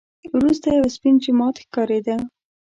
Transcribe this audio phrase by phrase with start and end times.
[0.37, 2.15] وروسته یو سپین جومات ښکارېده.